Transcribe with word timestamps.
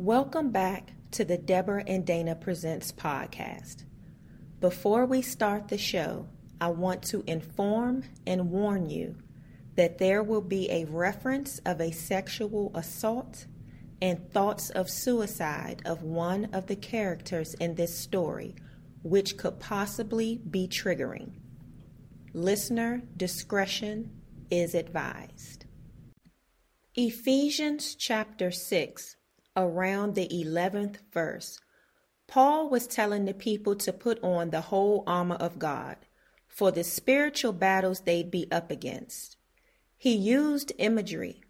Welcome 0.00 0.52
back 0.52 0.92
to 1.10 1.24
the 1.24 1.36
Deborah 1.36 1.82
and 1.84 2.06
Dana 2.06 2.36
Presents 2.36 2.92
podcast. 2.92 3.82
Before 4.60 5.04
we 5.04 5.22
start 5.22 5.66
the 5.66 5.76
show, 5.76 6.28
I 6.60 6.68
want 6.68 7.02
to 7.06 7.24
inform 7.26 8.04
and 8.24 8.52
warn 8.52 8.88
you 8.88 9.16
that 9.74 9.98
there 9.98 10.22
will 10.22 10.40
be 10.40 10.70
a 10.70 10.84
reference 10.84 11.58
of 11.66 11.80
a 11.80 11.90
sexual 11.90 12.70
assault 12.76 13.46
and 14.00 14.30
thoughts 14.30 14.70
of 14.70 14.88
suicide 14.88 15.82
of 15.84 16.04
one 16.04 16.44
of 16.52 16.68
the 16.68 16.76
characters 16.76 17.54
in 17.54 17.74
this 17.74 17.98
story, 17.98 18.54
which 19.02 19.36
could 19.36 19.58
possibly 19.58 20.40
be 20.48 20.68
triggering. 20.68 21.32
Listener 22.32 23.02
discretion 23.16 24.12
is 24.48 24.76
advised. 24.76 25.64
Ephesians 26.94 27.96
chapter 27.96 28.52
6, 28.52 29.16
around 29.58 30.14
the 30.14 30.28
11th 30.28 30.98
verse, 31.12 31.60
Paul 32.28 32.70
was 32.70 32.86
telling 32.86 33.24
the 33.24 33.34
people 33.34 33.74
to 33.76 33.92
put 33.92 34.22
on 34.22 34.50
the 34.50 34.60
whole 34.60 35.02
armor 35.06 35.34
of 35.34 35.58
God 35.58 35.96
for 36.46 36.70
the 36.70 36.84
spiritual 36.84 37.52
battles 37.52 38.00
they'd 38.00 38.30
be 38.30 38.46
up 38.52 38.70
against. 38.70 39.36
He 39.96 40.14
used 40.14 40.72
imagery 40.78 41.42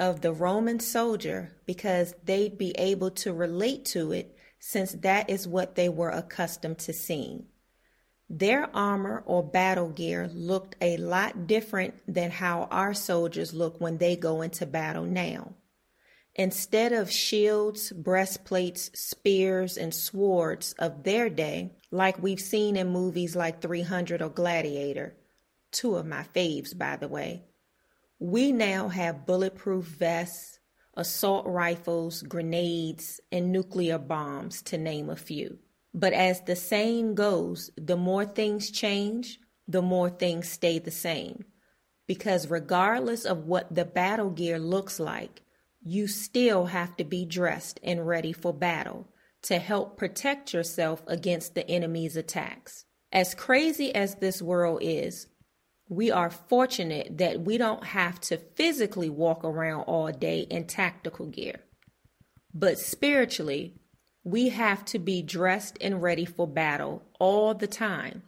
of 0.00 0.20
the 0.20 0.32
Roman 0.32 0.80
soldier 0.80 1.52
because 1.66 2.14
they'd 2.24 2.58
be 2.58 2.72
able 2.78 3.10
to 3.12 3.32
relate 3.32 3.84
to 3.86 4.12
it 4.12 4.36
since 4.58 4.92
that 4.92 5.30
is 5.30 5.46
what 5.46 5.76
they 5.76 5.88
were 5.88 6.10
accustomed 6.10 6.78
to 6.78 6.92
seeing. 6.92 7.46
Their 8.30 8.74
armor 8.76 9.22
or 9.26 9.42
battle 9.42 9.88
gear 9.88 10.28
looked 10.32 10.76
a 10.80 10.96
lot 10.98 11.46
different 11.46 11.94
than 12.06 12.30
how 12.30 12.68
our 12.70 12.92
soldiers 12.92 13.54
look 13.54 13.80
when 13.80 13.98
they 13.98 14.16
go 14.16 14.42
into 14.42 14.66
battle 14.66 15.04
now. 15.04 15.54
Instead 16.38 16.92
of 16.92 17.10
shields, 17.10 17.90
breastplates, 17.90 18.92
spears, 18.94 19.76
and 19.76 19.92
swords 19.92 20.72
of 20.78 21.02
their 21.02 21.28
day, 21.28 21.72
like 21.90 22.22
we've 22.22 22.40
seen 22.40 22.76
in 22.76 22.88
movies 22.88 23.34
like 23.34 23.60
300 23.60 24.22
or 24.22 24.28
Gladiator, 24.28 25.16
two 25.72 25.96
of 25.96 26.06
my 26.06 26.22
faves, 26.22 26.78
by 26.78 26.94
the 26.94 27.08
way, 27.08 27.42
we 28.20 28.52
now 28.52 28.86
have 28.86 29.26
bulletproof 29.26 29.84
vests, 29.84 30.60
assault 30.94 31.44
rifles, 31.44 32.22
grenades, 32.22 33.20
and 33.32 33.50
nuclear 33.50 33.98
bombs, 33.98 34.62
to 34.62 34.78
name 34.78 35.10
a 35.10 35.16
few. 35.16 35.58
But 35.92 36.12
as 36.12 36.42
the 36.42 36.54
saying 36.54 37.16
goes, 37.16 37.72
the 37.76 37.96
more 37.96 38.24
things 38.24 38.70
change, 38.70 39.40
the 39.66 39.82
more 39.82 40.08
things 40.08 40.48
stay 40.48 40.78
the 40.78 40.92
same. 40.92 41.46
Because 42.06 42.48
regardless 42.48 43.24
of 43.24 43.46
what 43.46 43.74
the 43.74 43.84
battle 43.84 44.30
gear 44.30 44.60
looks 44.60 45.00
like, 45.00 45.42
you 45.88 46.06
still 46.06 46.66
have 46.66 46.94
to 46.96 47.04
be 47.04 47.24
dressed 47.24 47.80
and 47.82 48.06
ready 48.06 48.32
for 48.32 48.52
battle 48.52 49.08
to 49.40 49.58
help 49.58 49.96
protect 49.96 50.52
yourself 50.52 51.02
against 51.06 51.54
the 51.54 51.68
enemy's 51.68 52.14
attacks. 52.14 52.84
As 53.10 53.34
crazy 53.34 53.94
as 53.94 54.16
this 54.16 54.42
world 54.42 54.80
is, 54.82 55.28
we 55.88 56.10
are 56.10 56.28
fortunate 56.28 57.16
that 57.16 57.40
we 57.40 57.56
don't 57.56 57.84
have 57.84 58.20
to 58.20 58.36
physically 58.36 59.08
walk 59.08 59.42
around 59.44 59.82
all 59.84 60.12
day 60.12 60.40
in 60.40 60.66
tactical 60.66 61.26
gear. 61.26 61.60
But 62.52 62.78
spiritually, 62.78 63.74
we 64.24 64.50
have 64.50 64.84
to 64.86 64.98
be 64.98 65.22
dressed 65.22 65.78
and 65.80 66.02
ready 66.02 66.26
for 66.26 66.46
battle 66.46 67.02
all 67.18 67.54
the 67.54 67.66
time. 67.66 68.24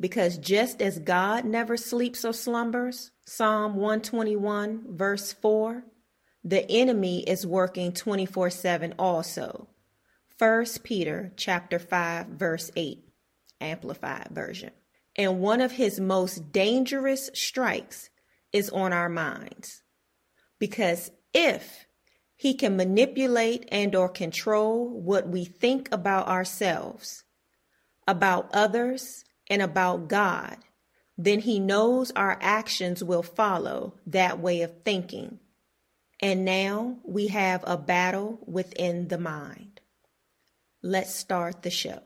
Because 0.00 0.38
just 0.38 0.80
as 0.80 0.98
God 0.98 1.44
never 1.44 1.76
sleeps 1.76 2.24
or 2.24 2.32
slumbers, 2.32 3.10
Psalm 3.26 3.74
121, 3.74 4.96
verse 4.96 5.34
4, 5.34 5.84
the 6.44 6.70
enemy 6.70 7.22
is 7.22 7.46
working 7.46 7.92
24 7.92 8.50
7 8.50 8.94
also. 8.98 9.68
1 10.38 10.66
Peter 10.82 11.32
chapter 11.36 11.78
5, 11.78 12.26
verse 12.26 12.70
8, 12.76 13.04
Amplified 13.60 14.28
Version. 14.30 14.72
And 15.16 15.40
one 15.40 15.60
of 15.60 15.72
his 15.72 16.00
most 16.00 16.52
dangerous 16.52 17.30
strikes 17.34 18.10
is 18.52 18.68
on 18.70 18.92
our 18.92 19.08
minds. 19.08 19.82
Because 20.58 21.12
if 21.32 21.86
he 22.36 22.54
can 22.54 22.76
manipulate 22.76 23.68
and 23.70 23.94
or 23.94 24.08
control 24.08 24.88
what 24.88 25.28
we 25.28 25.44
think 25.44 25.88
about 25.92 26.26
ourselves, 26.26 27.24
about 28.06 28.50
others, 28.52 29.24
and 29.48 29.62
about 29.62 30.08
God, 30.08 30.56
then 31.16 31.40
he 31.40 31.60
knows 31.60 32.10
our 32.10 32.36
actions 32.40 33.04
will 33.04 33.22
follow 33.22 33.94
that 34.06 34.40
way 34.40 34.62
of 34.62 34.82
thinking. 34.82 35.38
And 36.24 36.46
now 36.46 36.96
we 37.04 37.26
have 37.26 37.62
a 37.66 37.76
battle 37.76 38.38
within 38.46 39.08
the 39.08 39.18
mind. 39.18 39.82
Let's 40.82 41.14
start 41.14 41.60
the 41.60 41.68
show. 41.68 42.00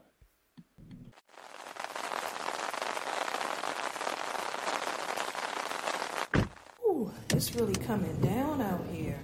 Ooh, 6.85 7.13
It's 7.31 7.55
really 7.55 7.77
coming 7.77 8.21
down 8.21 8.61
out 8.61 8.85
here. 8.91 9.21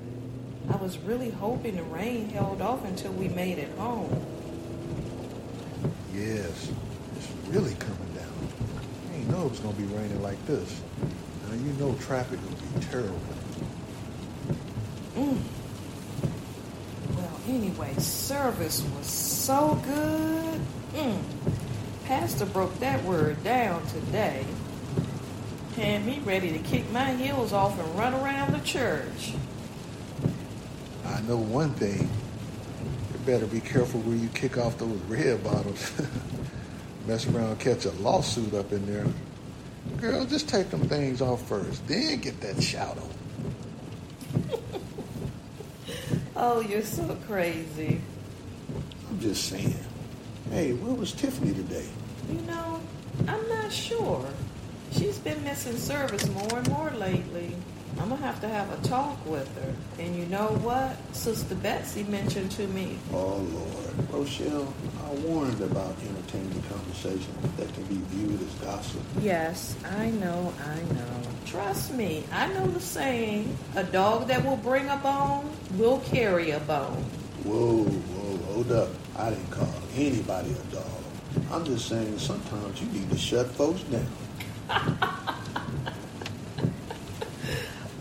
I 0.70 0.76
was 0.76 0.96
really 0.98 1.30
hoping 1.30 1.74
the 1.74 1.82
rain 1.82 2.28
held 2.28 2.62
off 2.62 2.84
until 2.84 3.10
we 3.14 3.26
made 3.26 3.58
it 3.58 3.76
home. 3.76 4.24
Yes, 6.14 6.70
it's 7.16 7.28
really 7.48 7.74
coming 7.74 8.12
down. 8.14 8.48
I 9.10 9.16
didn't 9.16 9.30
know 9.32 9.46
it 9.46 9.50
was 9.50 9.58
going 9.58 9.74
to 9.74 9.82
be 9.82 9.92
raining 9.92 10.22
like 10.22 10.46
this. 10.46 10.80
Now, 11.48 11.54
you 11.54 11.72
know 11.80 11.96
traffic 11.96 12.38
will 12.44 12.78
be 12.78 12.86
terrible. 12.86 13.18
Mm. 15.14 15.38
Well, 17.16 17.40
anyway, 17.48 17.94
service 17.98 18.82
was 18.96 19.06
so 19.06 19.80
good. 19.84 20.60
Mm. 20.94 21.22
Pastor 22.04 22.46
broke 22.46 22.78
that 22.80 23.02
word 23.04 23.42
down 23.44 23.86
today 23.86 24.44
had 25.76 26.06
me 26.06 26.20
ready 26.24 26.52
to 26.52 26.58
kick 26.60 26.88
my 26.92 27.12
heels 27.14 27.52
off 27.52 27.78
and 27.78 27.98
run 27.98 28.14
around 28.14 28.52
the 28.52 28.60
church. 28.60 29.32
I 31.04 31.20
know 31.22 31.36
one 31.36 31.70
thing. 31.74 32.08
You 33.12 33.18
better 33.26 33.46
be 33.46 33.60
careful 33.60 34.00
where 34.00 34.16
you 34.16 34.28
kick 34.28 34.56
off 34.56 34.78
those 34.78 34.96
red 35.08 35.42
bottoms. 35.42 35.92
Mess 37.06 37.26
around, 37.26 37.58
catch 37.58 37.84
a 37.86 37.90
lawsuit 37.92 38.54
up 38.54 38.72
in 38.72 38.86
there. 38.86 39.06
Girl, 40.00 40.24
just 40.24 40.48
take 40.48 40.70
them 40.70 40.88
things 40.88 41.20
off 41.20 41.46
first, 41.48 41.86
then 41.88 42.20
get 42.20 42.40
that 42.40 42.62
shout 42.62 42.96
out. 42.96 43.10
Oh, 46.36 46.60
you're 46.60 46.82
so 46.82 47.16
crazy. 47.26 48.00
I'm 49.08 49.20
just 49.20 49.48
saying. 49.48 49.74
Hey, 50.50 50.72
where 50.72 50.94
was 50.94 51.12
Tiffany 51.12 51.54
today? 51.54 51.86
You 52.30 52.40
know, 52.42 52.80
I'm 53.26 53.48
not 53.48 53.72
sure. 53.72 54.26
She's 54.92 55.18
been 55.18 55.42
missing 55.44 55.76
service 55.76 56.28
more 56.28 56.58
and 56.58 56.68
more 56.68 56.90
lately. 56.90 57.54
I'm 58.00 58.08
gonna 58.08 58.16
have 58.16 58.40
to 58.40 58.48
have 58.48 58.70
a 58.72 58.88
talk 58.88 59.24
with 59.26 59.48
her. 59.62 60.02
And 60.02 60.16
you 60.16 60.26
know 60.26 60.48
what? 60.62 60.96
Sister 61.14 61.54
Betsy 61.54 62.02
mentioned 62.04 62.50
to 62.52 62.66
me. 62.68 62.98
Oh 63.12 63.36
Lord, 63.36 64.12
Rochelle, 64.12 64.72
I 65.06 65.10
warned 65.26 65.60
about 65.60 65.94
entertaining 66.02 66.62
conversation 66.62 67.34
that 67.56 67.72
can 67.72 67.84
be 67.84 68.00
viewed 68.08 68.40
as 68.42 68.54
gossip. 68.54 69.00
Yes, 69.20 69.76
I 69.84 70.10
know, 70.10 70.52
I 70.66 70.94
know. 70.94 71.22
Trust 71.46 71.94
me, 71.94 72.24
I 72.32 72.52
know 72.52 72.66
the 72.66 72.80
saying: 72.80 73.56
a 73.76 73.84
dog 73.84 74.26
that 74.28 74.44
will 74.44 74.56
bring 74.56 74.88
a 74.88 74.96
bone 74.96 75.50
will 75.78 76.00
carry 76.00 76.50
a 76.50 76.60
bone. 76.60 77.04
Whoa, 77.44 77.84
whoa, 77.84 78.52
hold 78.52 78.72
up! 78.72 78.88
I 79.16 79.30
didn't 79.30 79.50
call 79.50 79.74
anybody 79.94 80.50
a 80.50 80.74
dog. 80.74 81.04
I'm 81.50 81.64
just 81.64 81.88
saying 81.88 82.18
sometimes 82.18 82.80
you 82.80 82.88
need 82.88 83.10
to 83.10 83.18
shut 83.18 83.46
folks 83.48 83.82
down. 83.82 85.18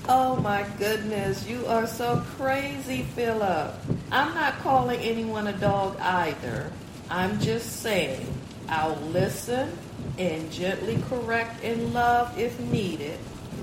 oh 0.08 0.36
my 0.38 0.66
goodness, 0.78 1.48
you 1.48 1.66
are 1.68 1.88
so 1.88 2.24
crazy, 2.38 3.04
Phillip. 3.16 3.74
I'm 4.12 4.34
not 4.34 4.60
calling 4.60 5.00
anyone 5.00 5.48
a 5.48 5.54
dog 5.54 6.00
either. 6.00 6.72
I'm 7.10 7.40
just 7.40 7.82
saying 7.82 8.26
I'll 8.70 8.96
listen 8.96 9.78
and 10.18 10.52
gently 10.52 11.02
correct 11.10 11.64
in 11.64 11.94
love 11.94 12.38
if 12.38 12.60
needed. 12.60 13.18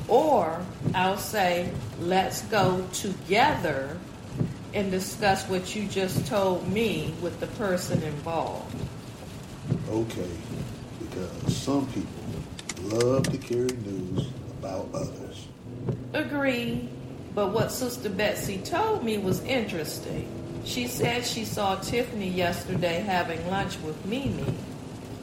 Or 0.09 0.65
I'll 0.95 1.19
say, 1.19 1.71
let's 2.01 2.43
go 2.43 2.87
together 2.93 3.97
and 4.75 4.91
discuss 4.91 5.49
what 5.49 5.75
you 5.75 5.87
just 5.89 6.27
told 6.27 6.67
me 6.69 7.15
with 7.21 7.39
the 7.41 7.47
person 7.49 8.03
involved. 8.03 8.75
Okay, 9.89 10.31
because 11.01 11.57
some 11.57 11.87
people 11.89 12.13
love 12.99 13.25
to 13.25 13.39
carry 13.39 13.69
news 13.85 14.29
about 14.59 14.89
others. 14.95 15.20
Agreed. 16.13 16.89
But 17.35 17.53
what 17.53 17.71
Sister 17.71 18.09
Betsy 18.09 18.59
told 18.59 19.05
me 19.05 19.19
was 19.19 19.43
interesting. 19.45 20.29
She 20.65 20.89
said 20.89 21.25
she 21.25 21.45
saw 21.45 21.77
Tiffany 21.77 22.29
yesterday 22.29 23.01
having 23.01 23.47
lunch 23.49 23.79
with 23.81 24.05
Mimi. 24.05 24.45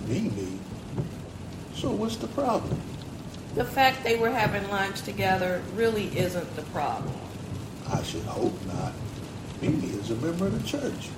Mimi? 0.08 0.60
So 1.76 1.92
what's 1.92 2.16
the 2.16 2.28
problem? 2.28 2.80
The 3.56 3.66
fact 3.66 4.04
they 4.04 4.18
were 4.18 4.30
having 4.30 4.68
lunch 4.70 5.02
together 5.02 5.62
really 5.76 6.18
isn't 6.18 6.56
the 6.56 6.62
problem. 6.64 7.14
I 7.92 8.02
should 8.04 8.24
hope 8.24 8.54
not. 8.68 8.94
Mimi 9.62 9.88
is 9.88 10.12
a 10.12 10.16
member 10.16 10.48
of 10.48 10.62
the 10.62 10.68
church. 10.68 11.10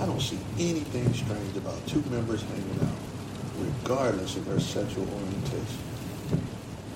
I 0.00 0.06
don't 0.06 0.20
see 0.20 0.38
anything 0.58 1.12
strange 1.14 1.56
about 1.56 1.84
two 1.86 2.02
members 2.10 2.42
hanging 2.42 2.80
out, 2.82 2.96
regardless 3.82 4.36
of 4.36 4.44
their 4.44 4.60
sexual 4.60 5.08
orientation. 5.08 5.78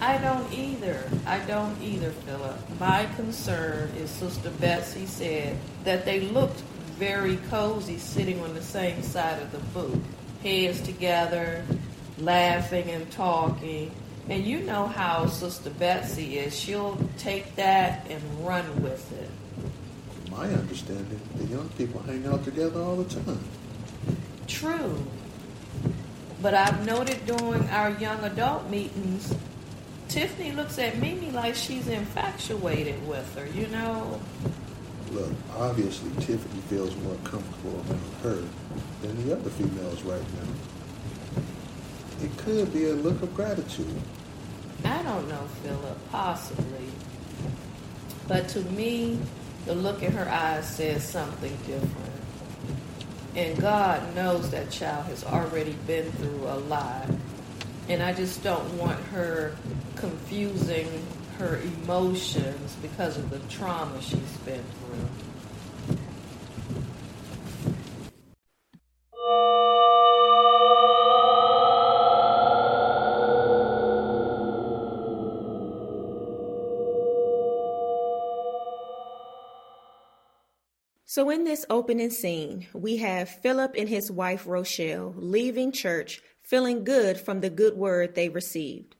I 0.00 0.16
don't 0.16 0.50
either. 0.52 1.08
I 1.26 1.40
don't 1.40 1.80
either, 1.82 2.10
Phillip. 2.10 2.56
My 2.80 3.06
concern 3.16 3.90
is 3.98 4.08
Sister 4.10 4.50
Betsy 4.50 5.04
said 5.04 5.58
that 5.84 6.06
they 6.06 6.20
looked 6.20 6.60
very 6.98 7.36
cozy 7.50 7.98
sitting 7.98 8.40
on 8.40 8.54
the 8.54 8.62
same 8.62 9.02
side 9.02 9.42
of 9.42 9.52
the 9.52 9.58
booth, 9.78 10.02
heads 10.42 10.80
together, 10.80 11.64
laughing 12.18 12.88
and 12.90 13.10
talking. 13.10 13.90
And 14.30 14.44
you 14.44 14.60
know 14.60 14.86
how 14.86 15.26
Sister 15.26 15.70
Betsy 15.70 16.38
is. 16.38 16.58
She'll 16.58 16.98
take 17.18 17.56
that 17.56 18.06
and 18.08 18.22
run 18.46 18.82
with 18.82 19.12
it. 19.12 19.30
From 20.24 20.38
my 20.38 20.54
understanding, 20.54 21.20
the 21.36 21.44
young 21.44 21.68
people 21.70 22.00
hang 22.02 22.26
out 22.26 22.44
together 22.44 22.80
all 22.80 22.96
the 22.96 23.22
time. 23.22 23.44
True. 24.46 25.02
But 26.40 26.54
I've 26.54 26.86
noted 26.86 27.26
during 27.26 27.68
our 27.68 27.90
young 27.90 28.22
adult 28.24 28.70
meetings, 28.70 29.34
Tiffany 30.10 30.50
looks 30.50 30.76
at 30.80 30.98
Mimi 30.98 31.30
like 31.30 31.54
she's 31.54 31.86
infatuated 31.86 33.06
with 33.06 33.32
her, 33.36 33.46
you 33.46 33.68
know? 33.68 34.20
Look, 35.12 35.30
obviously 35.56 36.10
Tiffany 36.20 36.60
feels 36.62 36.96
more 36.96 37.14
comfortable 37.22 37.80
around 37.88 38.14
her 38.22 38.42
than 39.02 39.24
the 39.24 39.36
other 39.36 39.50
females 39.50 40.02
right 40.02 40.20
now. 40.20 42.24
It 42.24 42.36
could 42.38 42.72
be 42.72 42.86
a 42.86 42.94
look 42.94 43.22
of 43.22 43.32
gratitude. 43.36 44.02
I 44.84 45.00
don't 45.04 45.28
know, 45.28 45.46
Phillip, 45.62 46.10
possibly. 46.10 46.86
But 48.26 48.48
to 48.48 48.62
me, 48.62 49.16
the 49.64 49.76
look 49.76 50.02
in 50.02 50.10
her 50.12 50.28
eyes 50.28 50.68
says 50.68 51.08
something 51.08 51.56
different. 51.68 51.94
And 53.36 53.56
God 53.60 54.12
knows 54.16 54.50
that 54.50 54.70
child 54.70 55.06
has 55.06 55.22
already 55.22 55.76
been 55.86 56.10
through 56.12 56.48
a 56.48 56.58
lot. 56.66 57.08
And 57.90 58.04
I 58.04 58.12
just 58.12 58.44
don't 58.44 58.78
want 58.78 59.00
her 59.06 59.56
confusing 59.96 60.86
her 61.38 61.56
emotions 61.56 62.76
because 62.80 63.18
of 63.18 63.30
the 63.30 63.40
trauma 63.52 64.00
she's 64.00 64.36
been 64.44 64.62
through. 64.62 65.08
So, 81.06 81.28
in 81.28 81.42
this 81.42 81.66
opening 81.68 82.10
scene, 82.10 82.68
we 82.72 82.98
have 82.98 83.28
Phillip 83.28 83.74
and 83.76 83.88
his 83.88 84.12
wife 84.12 84.46
Rochelle 84.46 85.12
leaving 85.16 85.72
church 85.72 86.22
feeling 86.50 86.82
good 86.82 87.16
from 87.16 87.40
the 87.40 87.48
good 87.48 87.76
word 87.76 88.16
they 88.16 88.28
received. 88.28 88.96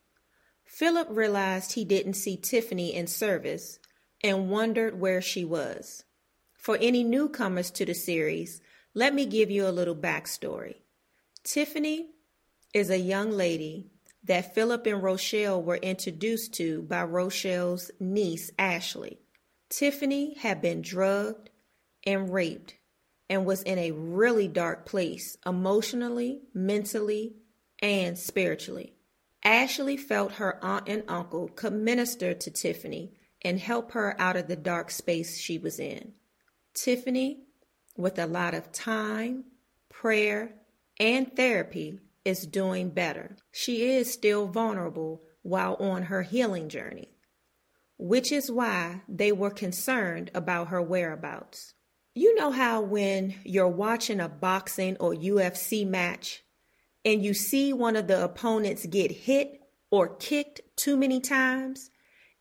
Phillip 0.65 1.09
realized 1.11 1.73
he 1.73 1.85
didn't 1.85 2.13
see 2.13 2.37
Tiffany 2.37 2.95
in 2.95 3.09
service 3.09 3.81
and 4.23 4.49
wondered 4.49 5.01
where 5.01 5.21
she 5.21 5.45
was. 5.45 6.05
For 6.55 6.79
any 6.81 7.03
newcomers 7.03 7.73
to 7.73 7.85
the 7.85 7.93
series, 7.93 8.61
let 8.95 9.13
me 9.13 9.27
give 9.27 9.51
you 9.51 9.67
a 9.67 9.73
little 9.73 9.97
backstory. 9.97 10.77
Tiffany 11.43 12.11
is 12.73 12.89
a 12.89 12.99
young 12.99 13.33
lady 13.33 13.91
that 14.23 14.55
Phillip 14.55 14.87
and 14.87 15.03
Rochelle 15.03 15.61
were 15.61 15.77
introduced 15.79 16.55
to 16.55 16.83
by 16.83 17.03
Rochelle's 17.03 17.91
niece, 17.99 18.53
Ashley. 18.61 19.19
Tiffany 19.69 20.35
had 20.35 20.63
been 20.63 20.83
drugged 20.83 21.51
and 22.07 22.33
raped 22.33 22.75
and 23.29 23.45
was 23.45 23.63
in 23.63 23.79
a 23.79 23.91
really 23.91 24.47
dark 24.47 24.87
place 24.87 25.37
emotionally, 25.45 26.43
mentally, 26.55 27.35
and 27.83 28.19
spiritually. 28.19 28.95
Ashley 29.45 29.97
felt 29.97 30.33
her 30.33 30.63
aunt 30.63 30.89
and 30.89 31.05
uncle 31.09 31.49
could 31.49 31.73
minister 31.73 32.35
to 32.35 32.51
Tiffany 32.51 33.15
and 33.43 33.59
help 33.59 33.93
her 33.93 34.15
out 34.21 34.37
of 34.37 34.49
the 34.49 34.57
dark 34.57 34.91
space 34.91 35.39
she 35.39 35.57
was 35.59 35.79
in. 35.79 36.13
Tiffany, 36.75 37.45
with 37.97 38.19
a 38.19 38.27
lot 38.27 38.55
of 38.55 38.71
time, 38.73 39.45
prayer, 39.89 40.55
and 40.99 41.35
therapy, 41.35 41.99
is 42.25 42.47
doing 42.47 42.91
better. 42.91 43.37
She 43.51 43.91
is 43.91 44.13
still 44.13 44.47
vulnerable 44.47 45.23
while 45.43 45.75
on 45.77 46.05
her 46.05 46.23
healing 46.23 46.69
journey, 46.69 47.09
which 47.97 48.31
is 48.31 48.51
why 48.53 49.01
they 49.09 49.33
were 49.33 49.51
concerned 49.51 50.31
about 50.35 50.69
her 50.69 50.83
whereabouts. 50.83 51.75
You 52.15 52.35
know 52.35 52.51
how 52.51 52.83
when 52.83 53.37
you're 53.45 53.69
watching 53.69 54.21
a 54.21 54.29
boxing 54.29 54.97
or 54.99 55.15
UFC 55.15 55.87
match 55.87 56.43
and 57.05 57.25
you 57.25 57.35
see 57.35 57.73
one 57.73 57.97
of 57.97 58.07
the 58.07 58.23
opponents 58.23 58.87
get 58.87 59.11
hit 59.11 59.61
or 59.91 60.15
kicked 60.17 60.61
too 60.77 60.97
many 60.97 61.21
times 61.21 61.91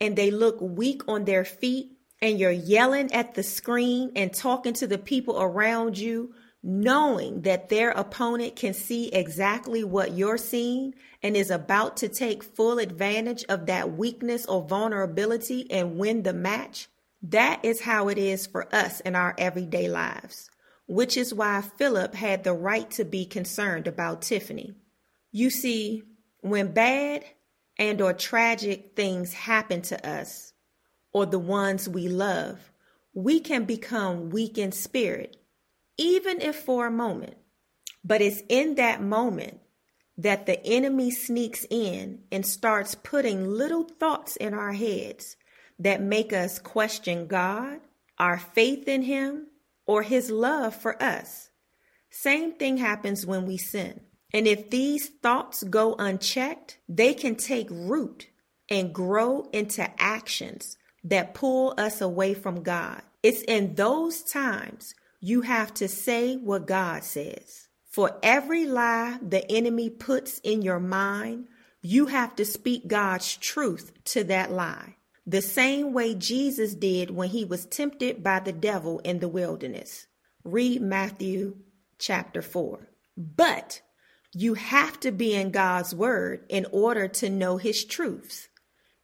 and 0.01 0.15
they 0.15 0.31
look 0.31 0.57
weak 0.61 1.01
on 1.07 1.25
their 1.25 1.45
feet 1.45 1.91
and 2.21 2.39
you're 2.39 2.51
yelling 2.51 3.11
at 3.13 3.35
the 3.35 3.43
screen 3.43 4.11
and 4.15 4.33
talking 4.33 4.73
to 4.73 4.87
the 4.87 4.97
people 4.97 5.41
around 5.41 5.97
you, 5.97 6.33
knowing 6.61 7.41
that 7.43 7.69
their 7.69 7.91
opponent 7.91 8.55
can 8.55 8.73
see 8.73 9.07
exactly 9.07 9.83
what 9.83 10.11
you're 10.11 10.37
seeing 10.37 10.93
and 11.23 11.37
is 11.37 11.49
about 11.49 11.97
to 11.97 12.09
take 12.09 12.43
full 12.43 12.79
advantage 12.79 13.45
of 13.47 13.65
that 13.67 13.93
weakness 13.93 14.45
or 14.45 14.67
vulnerability 14.67 15.69
and 15.71 15.97
win 15.97 16.23
the 16.23 16.33
match. 16.33 16.89
That 17.21 17.63
is 17.63 17.81
how 17.81 18.09
it 18.09 18.17
is 18.17 18.47
for 18.47 18.73
us 18.73 18.99
in 19.01 19.15
our 19.15 19.33
everyday 19.37 19.87
lives 19.87 20.49
which 20.89 21.15
is 21.15 21.31
why 21.31 21.61
Phillip 21.61 22.15
had 22.15 22.43
the 22.43 22.53
right 22.53 22.89
to 22.91 23.05
be 23.05 23.23
concerned 23.23 23.85
about 23.85 24.23
Tiffany. 24.23 24.73
You 25.31 25.51
see, 25.51 26.01
when 26.41 26.73
bad 26.73 27.23
and 27.77 28.01
or 28.01 28.11
tragic 28.11 28.93
things 28.95 29.33
happen 29.33 29.83
to 29.83 30.09
us 30.09 30.51
or 31.13 31.27
the 31.27 31.37
ones 31.37 31.87
we 31.87 32.07
love, 32.07 32.71
we 33.13 33.39
can 33.39 33.65
become 33.65 34.31
weak 34.31 34.57
in 34.57 34.71
spirit, 34.71 35.37
even 35.99 36.41
if 36.41 36.55
for 36.55 36.87
a 36.87 36.91
moment. 36.91 37.37
But 38.03 38.23
it's 38.23 38.41
in 38.49 38.73
that 38.75 38.99
moment 38.99 39.59
that 40.17 40.47
the 40.47 40.59
enemy 40.65 41.11
sneaks 41.11 41.67
in 41.69 42.23
and 42.31 42.43
starts 42.43 42.95
putting 42.95 43.47
little 43.47 43.83
thoughts 43.83 44.37
in 44.37 44.55
our 44.55 44.73
heads 44.73 45.35
that 45.77 46.01
make 46.01 46.33
us 46.33 46.57
question 46.57 47.27
God, 47.27 47.79
our 48.17 48.39
faith 48.39 48.87
in 48.87 49.03
Him, 49.03 49.48
or 49.89 50.03
his 50.03 50.29
love 50.29 50.75
for 50.75 51.01
us. 51.01 51.49
Same 52.11 52.53
thing 52.53 52.77
happens 52.77 53.25
when 53.25 53.47
we 53.47 53.57
sin. 53.57 53.99
And 54.31 54.45
if 54.45 54.69
these 54.69 55.09
thoughts 55.23 55.63
go 55.63 55.95
unchecked, 55.97 56.77
they 56.87 57.15
can 57.15 57.35
take 57.35 57.67
root 57.71 58.27
and 58.69 58.93
grow 58.93 59.49
into 59.51 59.89
actions 59.99 60.77
that 61.03 61.33
pull 61.33 61.73
us 61.79 62.01
away 62.01 62.35
from 62.35 62.61
God. 62.61 63.01
It's 63.23 63.41
in 63.41 63.73
those 63.73 64.21
times 64.21 64.93
you 65.21 65.41
have 65.41 65.73
to 65.73 65.87
say 65.87 66.35
what 66.35 66.67
God 66.67 67.03
says. 67.03 67.67
For 67.89 68.11
every 68.21 68.67
lie 68.67 69.17
the 69.23 69.51
enemy 69.51 69.89
puts 69.89 70.37
in 70.43 70.61
your 70.61 70.79
mind, 70.79 71.47
you 71.81 72.05
have 72.05 72.35
to 72.35 72.45
speak 72.45 72.87
God's 72.87 73.35
truth 73.37 73.91
to 74.03 74.23
that 74.25 74.51
lie 74.51 74.97
the 75.29 75.41
same 75.43 75.93
way 75.93 76.15
Jesus 76.15 76.73
did 76.73 77.11
when 77.11 77.29
he 77.29 77.45
was 77.45 77.67
tempted 77.67 78.23
by 78.23 78.39
the 78.39 78.51
devil 78.51 78.97
in 78.99 79.19
the 79.19 79.27
wilderness. 79.27 80.07
Read 80.43 80.81
Matthew 80.81 81.57
chapter 81.99 82.41
4. 82.41 82.89
But 83.15 83.81
you 84.33 84.55
have 84.55 84.99
to 85.01 85.11
be 85.11 85.35
in 85.35 85.51
God's 85.51 85.93
word 85.93 86.45
in 86.49 86.65
order 86.71 87.07
to 87.07 87.29
know 87.29 87.57
his 87.57 87.85
truths. 87.85 88.47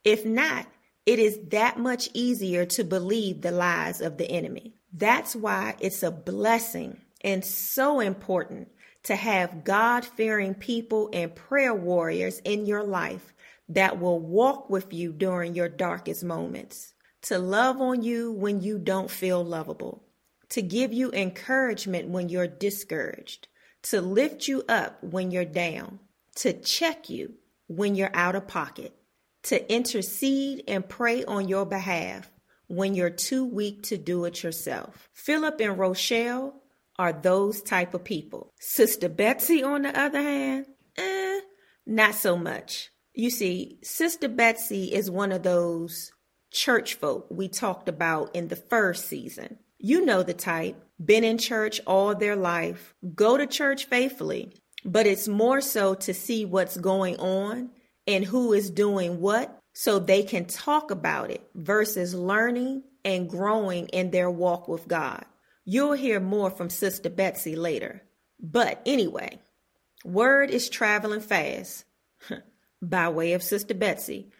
If 0.03 0.25
not, 0.25 0.65
it 1.05 1.19
is 1.19 1.37
that 1.49 1.77
much 1.77 2.09
easier 2.15 2.65
to 2.65 2.83
believe 2.83 3.41
the 3.41 3.51
lies 3.51 4.01
of 4.01 4.17
the 4.17 4.31
enemy. 4.31 4.73
That's 4.91 5.35
why 5.35 5.75
it's 5.79 6.01
a 6.01 6.09
blessing 6.09 7.01
and 7.21 7.45
so 7.45 7.99
important 7.99 8.69
to 9.03 9.15
have 9.15 9.63
God 9.63 10.03
fearing 10.03 10.55
people 10.55 11.11
and 11.13 11.35
prayer 11.35 11.75
warriors 11.75 12.39
in 12.39 12.65
your 12.65 12.83
life 12.83 13.34
that 13.69 13.99
will 13.99 14.19
walk 14.19 14.69
with 14.69 14.93
you 14.93 15.11
during 15.11 15.55
your 15.55 15.69
darkest 15.69 16.23
moments, 16.23 16.93
to 17.23 17.37
love 17.37 17.81
on 17.81 18.03
you 18.03 18.31
when 18.31 18.61
you 18.61 18.77
don't 18.77 19.09
feel 19.09 19.43
lovable, 19.43 20.03
to 20.49 20.61
give 20.61 20.93
you 20.93 21.11
encouragement 21.11 22.07
when 22.09 22.29
you're 22.29 22.47
discouraged, 22.47 23.47
to 23.81 24.01
lift 24.01 24.47
you 24.47 24.63
up 24.69 25.03
when 25.03 25.31
you're 25.31 25.45
down, 25.45 25.99
to 26.35 26.53
check 26.53 27.09
you 27.09 27.33
when 27.67 27.95
you're 27.95 28.15
out 28.15 28.35
of 28.35 28.47
pocket, 28.47 28.93
to 29.43 29.73
intercede 29.73 30.63
and 30.67 30.87
pray 30.87 31.23
on 31.25 31.47
your 31.47 31.65
behalf 31.65 32.29
when 32.67 32.95
you're 32.95 33.09
too 33.09 33.45
weak 33.45 33.83
to 33.83 33.97
do 33.97 34.25
it 34.25 34.43
yourself. 34.43 35.09
Phillip 35.13 35.59
and 35.61 35.77
Rochelle 35.77 36.53
are 36.97 37.13
those 37.13 37.61
type 37.61 37.93
of 37.93 38.03
people. 38.03 38.51
Sister 38.59 39.09
Betsy, 39.09 39.63
on 39.63 39.83
the 39.83 39.99
other 39.99 40.21
hand, 40.21 40.65
eh, 40.97 41.41
not 41.85 42.15
so 42.15 42.37
much. 42.37 42.89
You 43.15 43.29
see, 43.29 43.79
Sister 43.81 44.27
Betsy 44.27 44.93
is 44.93 45.09
one 45.09 45.31
of 45.31 45.43
those 45.43 46.11
church 46.51 46.95
folk 46.95 47.27
we 47.29 47.47
talked 47.47 47.87
about 47.87 48.35
in 48.35 48.49
the 48.49 48.57
first 48.57 49.05
season. 49.05 49.57
You 49.77 50.05
know 50.05 50.21
the 50.21 50.33
type. 50.33 50.75
Been 51.03 51.23
in 51.23 51.37
church 51.37 51.79
all 51.87 52.13
their 52.15 52.35
life, 52.35 52.93
go 53.13 53.37
to 53.37 53.47
church 53.47 53.85
faithfully, 53.85 54.53
but 54.85 55.05
it's 55.05 55.27
more 55.27 55.59
so 55.59 55.93
to 55.95 56.13
see 56.13 56.45
what's 56.45 56.77
going 56.77 57.17
on 57.17 57.71
and 58.07 58.23
who 58.23 58.53
is 58.53 58.69
doing 58.69 59.19
what 59.19 59.59
so 59.73 59.99
they 59.99 60.23
can 60.23 60.45
talk 60.45 60.91
about 60.91 61.31
it 61.31 61.45
versus 61.53 62.15
learning 62.15 62.83
and 63.03 63.29
growing 63.29 63.87
in 63.89 64.11
their 64.11 64.31
walk 64.31 64.67
with 64.67 64.87
God. 64.87 65.25
You'll 65.65 65.93
hear 65.93 66.19
more 66.19 66.49
from 66.49 66.69
Sister 66.69 67.09
Betsy 67.09 67.55
later. 67.55 68.03
But 68.39 68.81
anyway, 68.85 69.39
word 70.05 70.49
is 70.49 70.69
traveling 70.69 71.21
fast 71.21 71.85
by 72.89 73.09
way 73.09 73.33
of 73.33 73.43
Sister 73.43 73.73
Betsy 73.73 74.31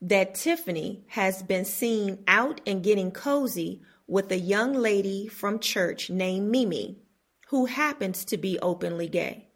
that 0.00 0.34
Tiffany 0.34 1.04
has 1.08 1.42
been 1.42 1.64
seen 1.64 2.22
out 2.28 2.60
and 2.66 2.82
getting 2.82 3.10
cozy 3.10 3.80
with 4.06 4.30
a 4.30 4.38
young 4.38 4.74
lady 4.74 5.28
from 5.28 5.58
church 5.58 6.10
named 6.10 6.50
Mimi, 6.50 6.98
who 7.48 7.64
happens 7.64 8.26
to 8.26 8.36
be 8.36 8.58
openly 8.60 9.08
gay. 9.08 9.48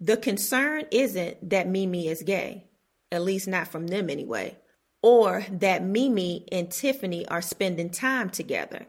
The 0.00 0.18
concern 0.18 0.84
isn't 0.90 1.48
that 1.48 1.68
Mimi 1.68 2.08
is 2.08 2.22
gay, 2.22 2.66
at 3.10 3.22
least 3.22 3.48
not 3.48 3.68
from 3.68 3.86
them 3.86 4.10
anyway, 4.10 4.58
or 5.02 5.46
that 5.50 5.82
Mimi 5.82 6.46
and 6.52 6.70
Tiffany 6.70 7.26
are 7.28 7.40
spending 7.40 7.88
time 7.88 8.28
together. 8.28 8.86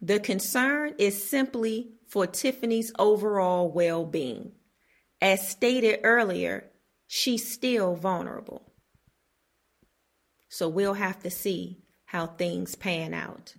The 0.00 0.20
concern 0.20 0.94
is 0.98 1.28
simply 1.28 1.94
for 2.06 2.26
Tiffany's 2.26 2.92
overall 2.98 3.70
well 3.70 4.04
being. 4.04 4.52
As 5.20 5.48
stated 5.48 6.00
earlier, 6.04 6.70
she's 7.14 7.46
still 7.46 7.94
vulnerable. 7.94 8.72
So 10.48 10.66
we'll 10.66 10.94
have 10.94 11.22
to 11.24 11.30
see 11.30 11.82
how 12.06 12.26
things 12.26 12.74
pan 12.74 13.12
out. 13.12 13.54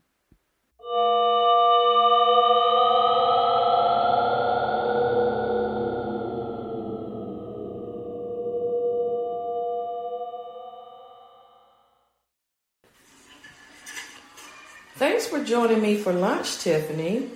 Thanks 14.95 15.27
for 15.27 15.43
joining 15.43 15.79
me 15.79 15.98
for 15.98 16.12
lunch, 16.12 16.57
Tiffany. 16.57 17.29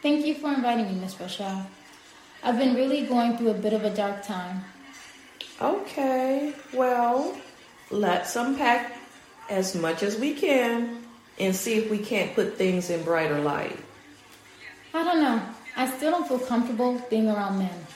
Thank 0.00 0.24
you 0.24 0.34
for 0.34 0.50
inviting 0.50 0.86
me, 0.86 0.98
Miss 0.98 1.20
Rochelle. 1.20 1.66
I've 2.42 2.56
been 2.56 2.74
really 2.74 3.04
going 3.04 3.36
through 3.36 3.50
a 3.50 3.54
bit 3.54 3.74
of 3.74 3.84
a 3.84 3.90
dark 3.90 4.22
time. 4.22 4.64
Okay, 5.60 6.54
well, 6.72 7.36
let's 7.90 8.36
unpack 8.36 8.96
as 9.50 9.74
much 9.74 10.02
as 10.04 10.16
we 10.16 10.32
can 10.34 11.02
and 11.40 11.54
see 11.54 11.74
if 11.74 11.90
we 11.90 11.98
can't 11.98 12.34
put 12.34 12.56
things 12.56 12.90
in 12.90 13.02
brighter 13.02 13.40
light. 13.40 13.76
I 14.94 15.02
don't 15.02 15.20
know. 15.20 15.42
I 15.76 15.88
still 15.96 16.12
don't 16.12 16.28
feel 16.28 16.38
comfortable 16.38 17.02
being 17.10 17.28
around 17.28 17.58
men. 17.58 17.86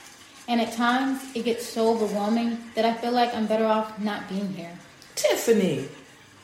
And 0.47 0.59
at 0.59 0.73
times, 0.73 1.21
it 1.35 1.45
gets 1.45 1.65
so 1.65 1.91
overwhelming 1.91 2.57
that 2.75 2.83
I 2.83 2.93
feel 2.93 3.11
like 3.11 3.33
I'm 3.33 3.47
better 3.47 3.65
off 3.65 3.97
not 3.97 4.27
being 4.27 4.49
here. 4.53 4.71
Tiffany, 5.15 5.87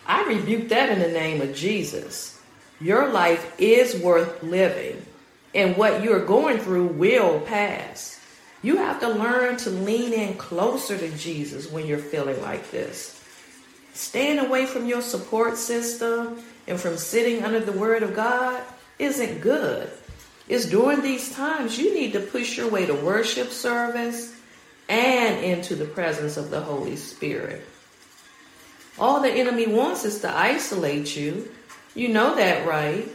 I 0.05 0.23
rebuke 0.23 0.69
that 0.69 0.89
in 0.89 0.99
the 0.99 1.09
name 1.09 1.41
of 1.41 1.53
Jesus. 1.53 2.39
Your 2.79 3.09
life 3.09 3.53
is 3.59 4.01
worth 4.01 4.41
living, 4.41 5.05
and 5.53 5.75
what 5.75 6.01
you're 6.01 6.25
going 6.25 6.59
through 6.59 6.87
will 6.87 7.41
pass. 7.41 8.18
You 8.61 8.77
have 8.77 8.99
to 8.99 9.07
learn 9.07 9.57
to 9.57 9.69
lean 9.69 10.13
in 10.13 10.35
closer 10.35 10.97
to 10.97 11.09
Jesus 11.17 11.71
when 11.71 11.85
you're 11.85 11.97
feeling 11.97 12.41
like 12.41 12.71
this. 12.71 13.15
Staying 13.93 14.39
away 14.39 14.65
from 14.65 14.85
your 14.85 15.01
support 15.01 15.57
system 15.57 16.41
and 16.67 16.79
from 16.79 16.97
sitting 16.97 17.43
under 17.43 17.59
the 17.59 17.71
Word 17.71 18.03
of 18.03 18.15
God 18.15 18.61
isn't 18.97 19.41
good. 19.41 19.89
It's 20.47 20.65
during 20.65 21.01
these 21.01 21.31
times 21.33 21.77
you 21.77 21.93
need 21.93 22.13
to 22.13 22.19
push 22.19 22.57
your 22.57 22.69
way 22.69 22.85
to 22.85 22.93
worship 22.93 23.49
service 23.49 24.35
and 24.89 25.43
into 25.43 25.75
the 25.75 25.85
presence 25.85 26.37
of 26.37 26.49
the 26.49 26.61
Holy 26.61 26.95
Spirit. 26.95 27.63
All 28.97 29.21
the 29.21 29.31
enemy 29.31 29.67
wants 29.67 30.03
is 30.03 30.19
to 30.21 30.35
isolate 30.35 31.15
you. 31.15 31.49
You 31.95 32.09
know 32.09 32.35
that, 32.35 32.67
right? 32.67 33.07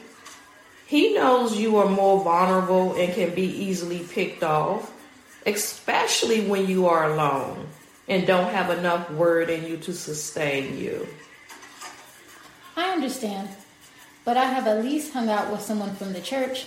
He 0.87 1.15
knows 1.15 1.59
you 1.59 1.77
are 1.79 1.89
more 1.89 2.23
vulnerable 2.23 2.95
and 2.95 3.13
can 3.13 3.35
be 3.35 3.47
easily 3.47 3.99
picked 4.01 4.43
off, 4.43 4.91
especially 5.47 6.47
when 6.47 6.69
you 6.69 6.87
are 6.87 7.11
alone 7.11 7.67
and 8.09 8.27
don't 8.27 8.53
have 8.53 8.71
enough 8.71 9.11
word 9.11 9.51
in 9.51 9.65
you 9.65 9.77
to 9.79 9.93
sustain 9.93 10.77
you. 10.79 11.07
I 12.77 12.91
understand, 12.91 13.49
but 14.25 14.37
I 14.37 14.45
have 14.45 14.67
at 14.67 14.85
least 14.85 15.13
hung 15.13 15.29
out 15.29 15.51
with 15.51 15.63
someone 15.63 15.95
from 15.95 16.13
the 16.13 16.21
church. 16.21 16.67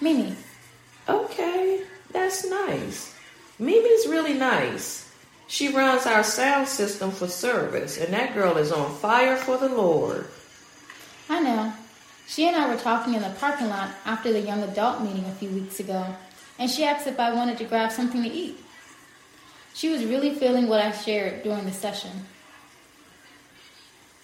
Mimi. 0.00 0.34
Okay, 1.08 1.82
that's 2.10 2.48
nice. 2.48 3.14
Mimi's 3.58 4.06
really 4.06 4.34
nice. 4.34 5.10
She 5.46 5.68
runs 5.68 6.06
our 6.06 6.24
sound 6.24 6.66
system 6.66 7.10
for 7.10 7.28
service, 7.28 7.98
and 7.98 8.12
that 8.14 8.34
girl 8.34 8.56
is 8.56 8.72
on 8.72 8.94
fire 8.96 9.36
for 9.36 9.58
the 9.58 9.68
Lord. 9.68 10.26
I 11.28 11.40
know. 11.40 11.72
She 12.26 12.48
and 12.48 12.56
I 12.56 12.68
were 12.68 12.80
talking 12.80 13.14
in 13.14 13.22
the 13.22 13.30
parking 13.30 13.68
lot 13.68 13.90
after 14.06 14.32
the 14.32 14.40
young 14.40 14.62
adult 14.62 15.02
meeting 15.02 15.24
a 15.26 15.32
few 15.32 15.50
weeks 15.50 15.80
ago, 15.80 16.06
and 16.62 16.70
she 16.70 16.84
asked 16.84 17.08
if 17.08 17.18
I 17.18 17.34
wanted 17.34 17.58
to 17.58 17.64
grab 17.64 17.90
something 17.90 18.22
to 18.22 18.30
eat. 18.30 18.56
She 19.74 19.88
was 19.88 20.04
really 20.04 20.32
feeling 20.32 20.68
what 20.68 20.80
I 20.80 20.92
shared 20.92 21.42
during 21.42 21.64
the 21.64 21.72
session. 21.72 22.12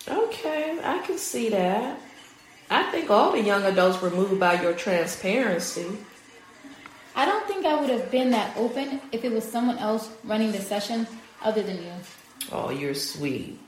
Okay, 0.06 0.78
I 0.84 1.00
can 1.04 1.18
see 1.18 1.48
that. 1.48 1.98
I 2.70 2.84
think 2.92 3.10
all 3.10 3.32
the 3.32 3.42
young 3.42 3.64
adults 3.64 4.00
were 4.00 4.10
moved 4.10 4.38
by 4.38 4.62
your 4.62 4.72
transparency. 4.72 5.88
I 7.16 7.24
don't 7.24 7.44
think 7.48 7.66
I 7.66 7.74
would 7.80 7.90
have 7.90 8.08
been 8.12 8.30
that 8.30 8.56
open 8.56 9.00
if 9.10 9.24
it 9.24 9.32
was 9.32 9.42
someone 9.42 9.78
else 9.78 10.08
running 10.22 10.52
the 10.52 10.60
session 10.60 11.08
other 11.42 11.64
than 11.64 11.78
you. 11.78 11.92
Oh, 12.52 12.70
you're 12.70 12.94
sweet. 12.94 13.58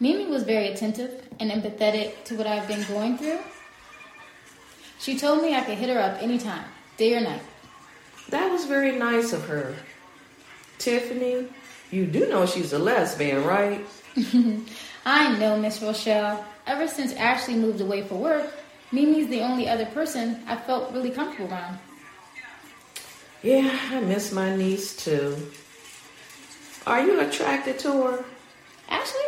Mimi 0.00 0.26
was 0.26 0.42
very 0.42 0.66
attentive 0.72 1.28
and 1.38 1.52
empathetic 1.52 2.24
to 2.24 2.34
what 2.34 2.48
I've 2.48 2.66
been 2.66 2.82
going 2.88 3.18
through. 3.18 3.38
She 4.98 5.16
told 5.16 5.42
me 5.42 5.54
I 5.54 5.60
could 5.60 5.78
hit 5.78 5.90
her 5.90 6.00
up 6.00 6.20
anytime, 6.20 6.64
day 6.96 7.14
or 7.14 7.20
night. 7.20 7.42
That 8.30 8.50
was 8.50 8.66
very 8.66 8.92
nice 8.92 9.32
of 9.32 9.46
her. 9.46 9.74
Tiffany, 10.78 11.48
you 11.90 12.06
do 12.06 12.28
know 12.28 12.46
she's 12.46 12.72
a 12.72 12.78
lesbian, 12.78 13.44
right? 13.44 13.84
I 15.06 15.36
know, 15.38 15.58
Miss 15.58 15.82
Rochelle. 15.82 16.44
Ever 16.66 16.86
since 16.86 17.14
Ashley 17.14 17.54
moved 17.54 17.80
away 17.80 18.02
for 18.02 18.16
work, 18.16 18.52
Mimi's 18.92 19.28
the 19.28 19.40
only 19.40 19.68
other 19.68 19.86
person 19.86 20.42
I 20.46 20.56
felt 20.56 20.92
really 20.92 21.10
comfortable 21.10 21.50
around. 21.50 21.78
Yeah, 23.42 23.78
I 23.90 24.00
miss 24.00 24.32
my 24.32 24.54
niece 24.54 24.96
too. 24.96 25.36
Are 26.86 27.00
you 27.00 27.20
attracted 27.20 27.78
to 27.80 27.92
her? 28.02 28.24
Ashley? 28.88 29.20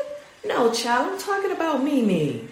No, 0.45 0.73
child, 0.73 1.12
I'm 1.12 1.19
talking 1.19 1.52
about 1.52 1.83
Mimi. 1.85 2.49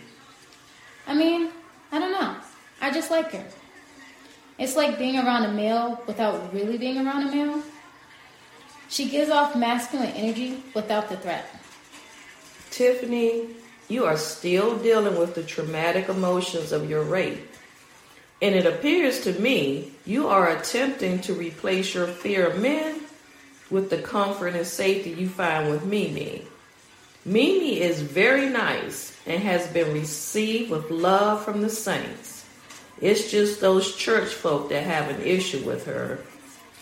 I 1.07 1.15
mean, 1.15 1.51
I 1.91 1.99
don't 1.99 2.13
know. 2.13 2.37
I 2.81 2.91
just 2.93 3.11
like 3.11 3.33
her. 3.33 3.45
It's 4.59 4.77
like 4.77 4.99
being 4.99 5.17
around 5.17 5.45
a 5.45 5.53
male 5.53 6.03
without 6.07 6.53
really 6.53 6.79
being 6.79 6.99
around 6.99 7.29
a 7.29 7.33
male. 7.35 7.63
She 8.89 9.09
gives 9.09 9.31
off 9.31 9.55
masculine 9.55 10.11
energy 10.11 10.63
without 10.75 11.09
the 11.09 11.17
threat. 11.17 11.47
Tiffany, 12.71 13.49
you 13.89 14.05
are 14.05 14.17
still 14.17 14.77
dealing 14.77 15.19
with 15.19 15.35
the 15.35 15.43
traumatic 15.43 16.09
emotions 16.09 16.73
of 16.73 16.91
your 16.91 17.03
rape. 17.03 17.49
And 18.41 18.55
it 18.55 18.67
appears 18.67 19.21
to 19.23 19.39
me 19.41 19.93
you 20.05 20.29
are 20.29 20.57
attempting 20.57 21.21
to 21.23 21.35
replace 21.35 21.95
your 21.95 22.07
fear 22.07 22.47
of 22.47 22.61
men 22.61 23.01
with 23.71 23.91
the 23.91 23.99
comfort 23.99 24.55
and 24.55 24.67
safety 24.67 25.11
you 25.11 25.29
find 25.29 25.71
with 25.71 25.85
Mimi. 25.85 26.43
Mimi 27.25 27.81
is 27.81 28.01
very 28.01 28.49
nice 28.49 29.17
and 29.27 29.43
has 29.43 29.67
been 29.69 29.93
received 29.93 30.71
with 30.71 30.91
love 30.91 31.45
from 31.45 31.61
the 31.61 31.69
saints. 31.69 32.38
It's 33.01 33.31
just 33.31 33.61
those 33.61 33.95
church 33.95 34.35
folk 34.35 34.71
that 34.71 34.83
have 34.83 35.09
an 35.09 35.23
issue 35.23 35.65
with 35.65 35.87
her. 35.87 36.21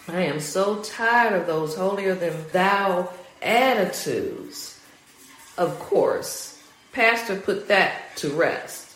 I 0.08 0.22
am 0.22 0.40
so 0.40 0.82
tired 0.82 1.40
of 1.40 1.46
those 1.46 1.74
holier 1.74 2.14
than 2.14 2.44
thou 2.52 3.10
attitudes. 3.42 4.80
Of 5.58 5.78
course, 5.78 6.62
Pastor 6.92 7.36
put 7.36 7.68
that 7.68 8.16
to 8.16 8.30
rest. 8.30 8.94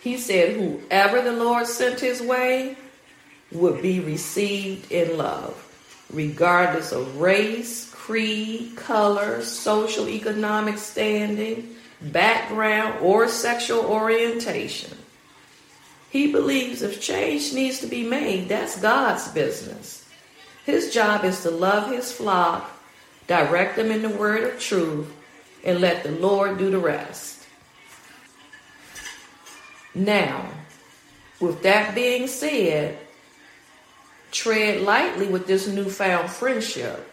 He 0.00 0.16
said, 0.16 0.56
Whoever 0.56 1.22
the 1.22 1.32
Lord 1.32 1.66
sent 1.66 2.00
his 2.00 2.20
way 2.20 2.76
would 3.52 3.82
be 3.82 4.00
received 4.00 4.90
in 4.92 5.16
love, 5.16 5.56
regardless 6.12 6.92
of 6.92 7.20
race, 7.20 7.90
creed, 7.92 8.76
color, 8.76 9.42
social 9.42 10.08
economic 10.08 10.78
standing, 10.78 11.74
background, 12.00 12.98
or 13.00 13.28
sexual 13.28 13.84
orientation. 13.84 14.96
He 16.14 16.30
believes 16.30 16.80
if 16.80 17.00
change 17.00 17.52
needs 17.52 17.80
to 17.80 17.88
be 17.88 18.04
made, 18.04 18.48
that's 18.48 18.80
God's 18.80 19.26
business. 19.32 20.08
His 20.64 20.94
job 20.94 21.24
is 21.24 21.42
to 21.42 21.50
love 21.50 21.90
his 21.90 22.12
flock, 22.12 22.70
direct 23.26 23.74
them 23.74 23.90
in 23.90 24.02
the 24.02 24.08
word 24.08 24.44
of 24.44 24.60
truth, 24.60 25.12
and 25.64 25.80
let 25.80 26.04
the 26.04 26.12
Lord 26.12 26.56
do 26.56 26.70
the 26.70 26.78
rest. 26.78 27.42
Now, 29.92 30.50
With 31.40 31.64
that 31.64 31.96
being 31.96 32.28
said, 32.28 32.96
tread 34.30 34.82
lightly 34.82 35.26
with 35.26 35.48
this 35.48 35.66
newfound 35.66 36.30
friendship. 36.30 37.10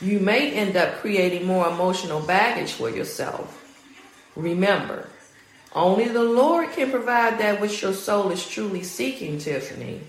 You 0.00 0.20
may 0.20 0.52
end 0.52 0.76
up 0.76 1.00
creating 1.00 1.44
more 1.44 1.66
emotional 1.66 2.20
baggage 2.20 2.70
for 2.70 2.88
yourself. 2.88 3.58
Remember, 4.36 5.08
only 5.74 6.08
the 6.08 6.22
Lord 6.22 6.70
can 6.72 6.90
provide 6.90 7.38
that 7.38 7.60
which 7.60 7.82
your 7.82 7.94
soul 7.94 8.30
is 8.30 8.46
truly 8.46 8.82
seeking, 8.82 9.38
Tiffany. 9.38 10.02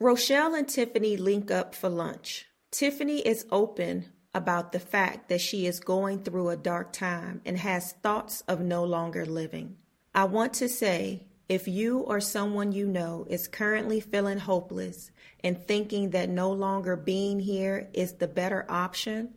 Rochelle 0.00 0.56
and 0.56 0.68
Tiffany 0.68 1.16
link 1.16 1.52
up 1.52 1.76
for 1.76 1.88
lunch. 1.88 2.46
Tiffany 2.72 3.20
is 3.20 3.46
open 3.52 4.06
about 4.34 4.72
the 4.72 4.80
fact 4.80 5.28
that 5.28 5.40
she 5.40 5.64
is 5.64 5.78
going 5.78 6.24
through 6.24 6.48
a 6.48 6.56
dark 6.56 6.92
time 6.92 7.40
and 7.46 7.56
has 7.58 7.92
thoughts 7.92 8.40
of 8.48 8.60
no 8.60 8.82
longer 8.82 9.24
living. 9.24 9.76
I 10.14 10.24
want 10.24 10.52
to 10.54 10.68
say 10.68 11.26
if 11.48 11.66
you 11.66 12.00
or 12.00 12.20
someone 12.20 12.72
you 12.72 12.86
know 12.86 13.26
is 13.30 13.48
currently 13.48 14.00
feeling 14.00 14.38
hopeless 14.38 15.10
and 15.40 15.58
thinking 15.66 16.10
that 16.10 16.28
no 16.28 16.50
longer 16.50 16.96
being 16.96 17.40
here 17.40 17.88
is 17.94 18.14
the 18.14 18.28
better 18.28 18.66
option, 18.68 19.34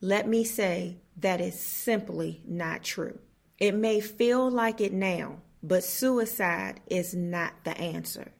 let 0.00 0.28
me 0.28 0.44
say 0.44 0.98
that 1.16 1.40
is 1.40 1.58
simply 1.58 2.42
not 2.46 2.84
true. 2.84 3.18
It 3.58 3.74
may 3.74 4.00
feel 4.00 4.48
like 4.50 4.80
it 4.80 4.92
now, 4.92 5.38
but 5.62 5.82
suicide 5.82 6.80
is 6.86 7.14
not 7.14 7.52
the 7.64 7.76
answer. 7.78 8.32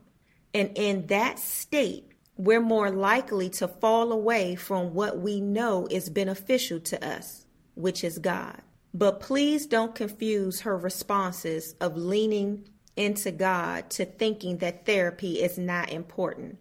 And 0.55 0.71
in 0.77 1.09
that 1.09 1.41
state, 1.41 2.13
we're 2.37 2.61
more 2.61 2.91
likely 2.91 3.51
to 3.51 3.67
fall 3.67 4.13
away 4.13 4.55
from 4.55 4.95
what 4.95 5.19
we 5.19 5.41
know 5.41 5.89
is 5.91 6.09
beneficial 6.11 6.79
to 6.81 7.07
us, 7.07 7.45
which 7.75 8.05
is 8.05 8.19
God. 8.19 8.63
But 8.95 9.21
please 9.21 9.67
don't 9.67 9.95
confuse 9.95 10.61
her 10.61 10.77
responses 10.79 11.75
of 11.81 11.97
leaning 11.97 12.69
into 12.97 13.31
God 13.31 13.91
to 13.91 14.05
thinking 14.05 14.59
that 14.59 14.87
therapy 14.87 15.43
is 15.43 15.59
not 15.59 15.93
important, 15.93 16.59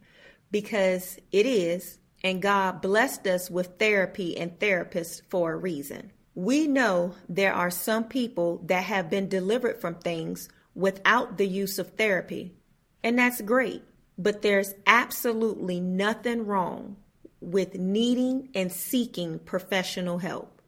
because 0.52 1.18
it 1.32 1.46
is, 1.46 2.00
and 2.24 2.42
God 2.42 2.82
blessed 2.82 3.26
us 3.28 3.50
with 3.50 3.80
therapy 3.80 4.38
and 4.38 4.60
therapists 4.60 5.22
for 5.30 5.54
a 5.54 5.58
reason. 5.58 6.12
We 6.34 6.68
know 6.68 7.16
there 7.30 7.54
are 7.54 7.72
some 7.72 8.06
people 8.06 8.62
that 8.66 8.84
have 8.84 9.10
been 9.10 9.30
delivered 9.30 9.80
from 9.80 9.96
things 9.96 10.50
without 10.74 11.38
the 11.38 11.48
use 11.48 11.80
of 11.80 11.92
therapy, 11.92 12.54
and 13.04 13.18
that's 13.18 13.42
great. 13.42 13.84
But 14.18 14.42
there's 14.42 14.74
absolutely 14.88 15.80
nothing 15.80 16.46
wrong 16.46 16.96
with 17.42 17.76
needing 17.76 18.50
and 18.56 18.72
seeking 18.72 19.40
professional 19.40 20.20
help. 20.20 20.62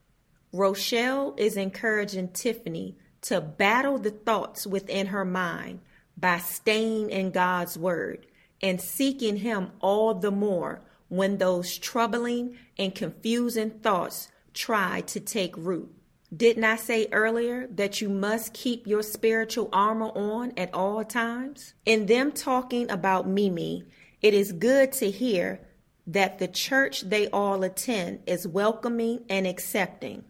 Rochelle 0.51 1.33
is 1.37 1.57
encouraging 1.57 2.29
Tiffany 2.29 2.97
to 3.27 3.41
battle 3.41 3.97
the 3.97 4.11
thoughts 4.11 4.65
within 4.65 5.07
her 5.07 5.25
mind 5.25 5.81
by 6.17 6.37
staying 6.37 7.09
in 7.09 7.29
God's 7.31 7.77
Word 7.77 8.25
and 8.61 8.79
seeking 8.79 9.37
Him 9.37 9.71
all 9.81 10.13
the 10.13 10.31
more 10.31 10.81
when 11.09 11.37
those 11.37 11.77
troubling 11.77 12.57
and 12.77 12.95
confusing 12.95 13.69
thoughts 13.69 14.29
try 14.53 15.01
to 15.01 15.19
take 15.19 15.57
root. 15.57 15.93
Didn't 16.35 16.63
I 16.63 16.77
say 16.77 17.09
earlier 17.11 17.67
that 17.67 17.99
you 17.99 18.07
must 18.07 18.53
keep 18.53 18.87
your 18.87 19.03
spiritual 19.03 19.67
armor 19.73 20.09
on 20.15 20.53
at 20.55 20.73
all 20.73 21.03
times? 21.03 21.73
In 21.85 22.05
them 22.05 22.31
talking 22.31 22.89
about 22.89 23.27
Mimi, 23.27 23.83
it 24.21 24.33
is 24.33 24.53
good 24.53 24.93
to 24.93 25.11
hear 25.11 25.59
that 26.07 26.39
the 26.39 26.47
church 26.47 27.01
they 27.01 27.27
all 27.27 27.63
attend 27.63 28.21
is 28.25 28.47
welcoming 28.47 29.25
and 29.29 29.45
accepting. 29.45 30.23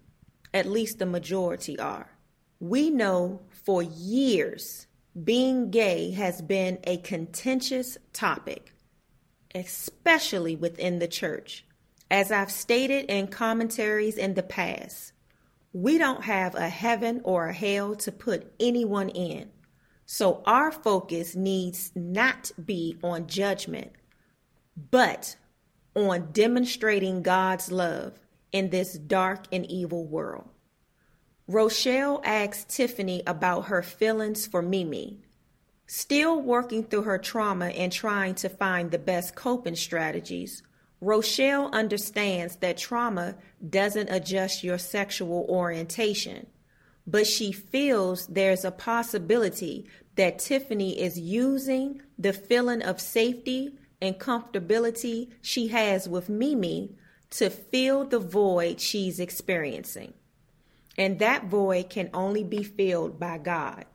At 0.52 0.66
least 0.66 0.98
the 0.98 1.06
majority 1.06 1.78
are. 1.78 2.17
We 2.60 2.90
know 2.90 3.42
for 3.52 3.84
years 3.84 4.88
being 5.24 5.70
gay 5.70 6.12
has 6.12 6.42
been 6.42 6.80
a 6.86 6.98
contentious 6.98 7.98
topic, 8.14 8.74
especially 9.54 10.56
within 10.56 11.00
the 11.00 11.08
church. 11.08 11.66
As 12.10 12.32
I've 12.32 12.52
stated 12.52 13.06
in 13.06 13.28
commentaries 13.28 14.18
in 14.18 14.34
the 14.34 14.44
past, 14.44 15.14
we 15.72 15.98
don't 15.98 16.24
have 16.24 16.56
a 16.56 16.70
heaven 16.70 17.22
or 17.24 17.48
a 17.48 17.54
hell 17.54 17.96
to 17.96 18.12
put 18.12 18.54
anyone 18.60 19.10
in. 19.10 19.50
So 20.08 20.42
our 20.46 20.72
focus 20.72 21.36
needs 21.36 21.92
not 21.94 22.52
be 22.64 22.98
on 23.04 23.28
judgment, 23.28 23.92
but 24.90 25.36
on 25.96 26.32
demonstrating 26.32 27.22
God's 27.22 27.72
love 27.72 28.20
in 28.52 28.70
this 28.70 28.94
dark 28.94 29.46
and 29.52 29.70
evil 29.70 30.06
world. 30.06 30.50
Rochelle 31.50 32.20
asked 32.26 32.68
Tiffany 32.68 33.24
about 33.26 33.68
her 33.68 33.82
feelings 33.82 34.46
for 34.46 34.62
Mimi. 34.62 35.22
Still 35.86 36.42
working 36.42 36.84
through 36.84 37.04
her 37.04 37.18
trauma 37.18 37.68
and 37.68 37.90
trying 37.90 38.36
to 38.36 38.50
find 38.50 38.92
the 38.92 39.00
best 39.00 39.34
coping 39.34 39.78
strategies, 39.78 40.62
Rochelle 41.00 41.70
understands 41.72 42.58
that 42.58 42.78
trauma 42.78 43.36
doesn't 43.70 44.10
adjust 44.10 44.62
your 44.62 44.78
sexual 44.78 45.46
orientation, 45.48 46.48
but 47.06 47.26
she 47.26 47.54
feels 47.54 48.28
there's 48.28 48.66
a 48.66 48.72
possibility 48.72 49.88
that 50.16 50.40
Tiffany 50.40 51.00
is 51.00 51.18
using 51.18 52.02
the 52.20 52.34
feeling 52.34 52.82
of 52.82 53.00
safety 53.00 53.78
and 54.02 54.20
comfortability 54.20 55.30
she 55.42 55.70
has 55.70 56.10
with 56.10 56.28
Mimi 56.28 56.98
to 57.30 57.50
fill 57.50 58.04
the 58.04 58.20
void 58.20 58.82
she's 58.82 59.18
experiencing. 59.22 60.14
And 60.98 61.20
that 61.20 61.46
void 61.46 61.90
can 61.90 62.10
only 62.14 62.44
be 62.44 62.64
filled 62.64 63.20
by 63.20 63.38
God. 63.38 63.86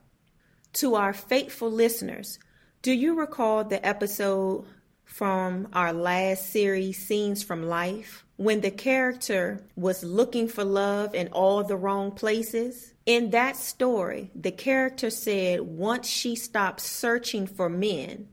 To 0.75 0.95
our 0.95 1.13
faithful 1.13 1.71
listeners, 1.71 2.39
do 2.81 2.93
you 2.93 3.19
recall 3.19 3.65
the 3.65 3.85
episode 3.87 4.65
from 5.13 5.69
our 5.75 5.93
last 5.93 6.51
series, 6.51 6.97
Scenes 6.97 7.43
from 7.43 7.65
Life, 7.65 8.25
when 8.37 8.63
the 8.63 8.71
character 8.71 9.63
was 9.77 10.03
looking 10.03 10.49
for 10.49 10.65
love 10.65 11.15
in 11.15 11.29
all 11.29 11.63
the 11.63 11.77
wrong 11.77 12.13
places. 12.13 12.95
In 13.05 13.31
that 13.31 13.57
story, 13.57 14.31
the 14.35 14.51
character 14.51 15.11
said 15.11 15.61
once 15.61 16.09
she 16.09 16.35
stopped 16.35 16.81
searching 16.81 17.47
for 17.47 17.69
men 17.69 18.29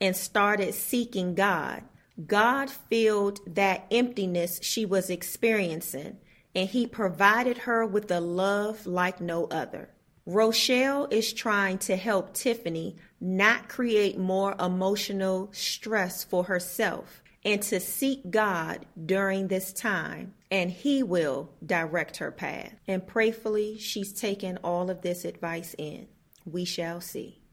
and 0.00 0.16
started 0.16 0.74
seeking 0.74 1.34
God, 1.34 1.84
God 2.26 2.68
filled 2.68 3.40
that 3.54 3.86
emptiness 3.90 4.58
she 4.62 4.84
was 4.84 5.10
experiencing 5.10 6.18
and 6.54 6.68
He 6.68 6.86
provided 6.86 7.58
her 7.58 7.84
with 7.84 8.10
a 8.10 8.20
love 8.20 8.86
like 8.86 9.20
no 9.20 9.46
other. 9.46 9.90
Rochelle 10.26 11.06
is 11.10 11.32
trying 11.32 11.78
to 11.78 11.96
help 11.96 12.32
Tiffany 12.32 12.96
not 13.20 13.68
create 13.68 14.16
more 14.16 14.54
emotional 14.58 15.50
stress 15.52 16.24
for 16.24 16.44
herself 16.44 17.22
and 17.44 17.60
to 17.60 17.78
seek 17.78 18.30
God 18.30 18.86
during 19.04 19.48
this 19.48 19.72
time, 19.72 20.32
and 20.50 20.70
He 20.70 21.02
will 21.02 21.50
direct 21.64 22.16
her 22.16 22.30
path. 22.30 22.74
And 22.88 23.06
prayfully, 23.06 23.78
she's 23.78 24.12
taken 24.14 24.58
all 24.64 24.88
of 24.88 25.02
this 25.02 25.26
advice 25.26 25.74
in. 25.76 26.08
We 26.46 26.64
shall 26.64 27.02
see. 27.02 27.43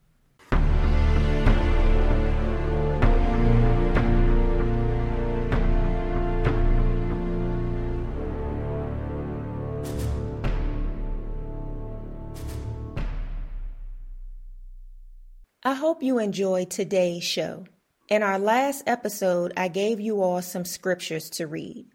I 15.64 15.76
hope 15.76 16.02
you 16.02 16.18
enjoyed 16.18 16.72
today's 16.72 17.24
show. 17.24 17.66
In 18.10 18.24
our 18.24 18.40
last 18.40 18.82
episode, 18.88 19.54
I 19.56 19.68
gave 19.68 20.00
you 20.00 20.24
all 20.24 20.42
some 20.42 20.66
scriptures 20.66 21.30
to 21.32 21.46
read. 21.46 21.86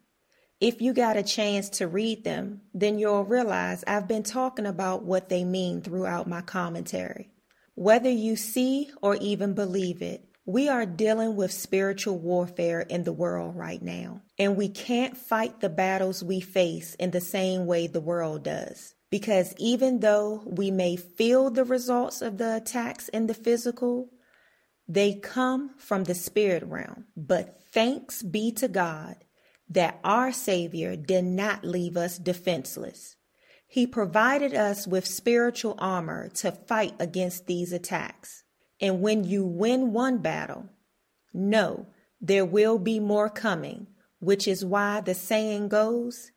If 0.60 0.80
you 0.80 0.92
got 0.92 1.16
a 1.16 1.24
chance 1.24 1.68
to 1.70 1.88
read 1.88 2.22
them, 2.22 2.60
then 2.72 3.00
you'll 3.00 3.24
realize 3.24 3.82
I've 3.84 4.06
been 4.06 4.22
talking 4.22 4.66
about 4.66 5.02
what 5.02 5.28
they 5.28 5.42
mean 5.42 5.82
throughout 5.82 6.28
my 6.28 6.42
commentary. 6.42 7.32
Whether 7.74 8.08
you 8.08 8.36
see 8.36 8.92
or 9.02 9.16
even 9.16 9.54
believe 9.54 10.00
it, 10.00 10.24
we 10.44 10.68
are 10.68 10.86
dealing 10.86 11.34
with 11.34 11.50
spiritual 11.50 12.20
warfare 12.20 12.82
in 12.82 13.02
the 13.02 13.12
world 13.12 13.56
right 13.56 13.82
now, 13.82 14.22
and 14.38 14.56
we 14.56 14.68
can't 14.68 15.16
fight 15.16 15.58
the 15.58 15.68
battles 15.68 16.22
we 16.22 16.38
face 16.38 16.94
in 17.00 17.10
the 17.10 17.20
same 17.20 17.66
way 17.66 17.88
the 17.88 18.00
world 18.00 18.44
does. 18.44 18.94
Because 19.16 19.54
even 19.56 20.00
though 20.00 20.42
we 20.44 20.70
may 20.70 20.94
feel 20.94 21.48
the 21.48 21.64
results 21.64 22.20
of 22.20 22.36
the 22.36 22.56
attacks 22.56 23.08
in 23.08 23.28
the 23.28 23.32
physical, 23.32 24.10
they 24.86 25.14
come 25.14 25.70
from 25.78 26.04
the 26.04 26.14
spirit 26.14 26.62
realm. 26.66 27.06
But 27.16 27.62
thanks 27.72 28.22
be 28.22 28.52
to 28.52 28.68
God 28.68 29.16
that 29.70 30.00
our 30.04 30.32
Savior 30.32 30.96
did 30.96 31.24
not 31.24 31.64
leave 31.64 31.96
us 31.96 32.18
defenseless. 32.18 33.16
He 33.66 33.86
provided 33.86 34.52
us 34.52 34.86
with 34.86 35.06
spiritual 35.06 35.76
armor 35.78 36.28
to 36.34 36.52
fight 36.52 36.92
against 36.98 37.46
these 37.46 37.72
attacks. 37.72 38.44
And 38.82 39.00
when 39.00 39.24
you 39.24 39.46
win 39.46 39.94
one 39.94 40.18
battle, 40.18 40.68
know 41.32 41.86
there 42.20 42.44
will 42.44 42.78
be 42.78 43.00
more 43.00 43.30
coming, 43.30 43.86
which 44.18 44.46
is 44.46 44.62
why 44.62 45.00
the 45.00 45.14
saying 45.14 45.68
goes 45.68 46.32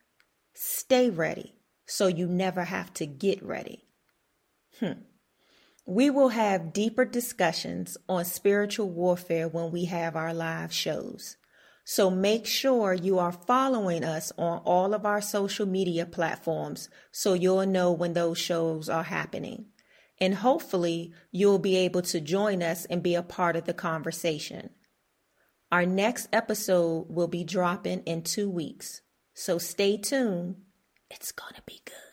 stay 0.53 1.09
ready 1.09 1.58
so 1.89 2.05
you 2.05 2.27
never 2.27 2.65
have 2.65 2.93
to 2.93 3.07
get 3.07 3.41
ready. 3.41 3.83
Hmm. 4.79 5.01
We 5.87 6.11
will 6.11 6.29
have 6.29 6.71
deeper 6.71 7.03
discussions 7.03 7.97
on 8.07 8.25
spiritual 8.25 8.91
warfare 8.91 9.47
when 9.47 9.71
we 9.71 9.85
have 9.85 10.15
our 10.15 10.31
live 10.31 10.71
shows. 10.71 11.35
So 11.83 12.11
make 12.11 12.45
sure 12.45 12.93
you 12.93 13.17
are 13.17 13.31
following 13.31 14.03
us 14.03 14.31
on 14.37 14.59
all 14.59 14.93
of 14.93 15.03
our 15.03 15.19
social 15.19 15.65
media 15.65 16.05
platforms 16.05 16.89
so 17.11 17.33
you'll 17.33 17.65
know 17.65 17.91
when 17.91 18.13
those 18.13 18.37
shows 18.37 18.87
are 18.87 19.01
happening. 19.01 19.65
And 20.21 20.35
hopefully, 20.35 21.11
you'll 21.31 21.57
be 21.57 21.75
able 21.77 22.03
to 22.03 22.21
join 22.21 22.61
us 22.61 22.85
and 22.85 23.01
be 23.01 23.15
a 23.15 23.23
part 23.23 23.55
of 23.55 23.65
the 23.65 23.73
conversation. 23.73 24.69
Our 25.71 25.87
next 25.87 26.27
episode 26.31 27.07
will 27.09 27.27
be 27.27 27.43
dropping 27.43 28.01
in 28.01 28.21
two 28.21 28.49
weeks. 28.49 29.01
So 29.33 29.57
stay 29.57 29.97
tuned. 29.97 30.57
It's 31.11 31.31
to 31.55 31.61
be 31.63 31.81
good. 31.85 32.08